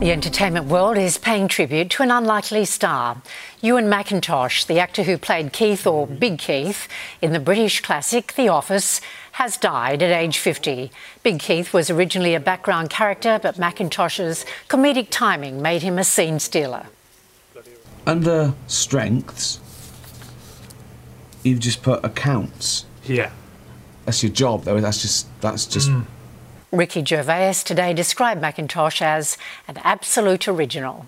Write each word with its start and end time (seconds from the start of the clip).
The 0.00 0.12
entertainment 0.12 0.64
world 0.64 0.96
is 0.96 1.18
paying 1.18 1.46
tribute 1.46 1.90
to 1.90 2.02
an 2.02 2.10
unlikely 2.10 2.64
star. 2.64 3.20
Ewen 3.60 3.90
Macintosh, 3.90 4.64
the 4.64 4.78
actor 4.78 5.02
who 5.02 5.18
played 5.18 5.52
Keith 5.52 5.86
or 5.86 6.06
Big 6.06 6.38
Keith 6.38 6.88
in 7.20 7.34
the 7.34 7.38
British 7.38 7.82
classic 7.82 8.32
The 8.32 8.48
Office, 8.48 9.02
has 9.32 9.58
died 9.58 10.02
at 10.02 10.10
age 10.10 10.38
50. 10.38 10.90
Big 11.22 11.38
Keith 11.38 11.74
was 11.74 11.90
originally 11.90 12.34
a 12.34 12.40
background 12.40 12.88
character, 12.88 13.38
but 13.42 13.58
Macintosh's 13.58 14.46
comedic 14.68 15.08
timing 15.10 15.60
made 15.60 15.82
him 15.82 15.98
a 15.98 16.04
scene 16.04 16.38
stealer. 16.38 16.86
Under 18.06 18.54
strengths, 18.68 19.60
you've 21.42 21.60
just 21.60 21.82
put 21.82 22.02
accounts. 22.02 22.86
Yeah. 23.04 23.32
That's 24.06 24.22
your 24.22 24.32
job, 24.32 24.64
though. 24.64 24.80
That's 24.80 25.02
just 25.02 25.26
that's 25.42 25.66
just. 25.66 25.90
Mm. 25.90 26.06
Ricky 26.72 27.04
Gervais 27.04 27.64
today 27.64 27.92
described 27.92 28.40
Macintosh 28.40 29.02
as 29.02 29.36
an 29.66 29.78
absolute 29.78 30.46
original. 30.46 31.06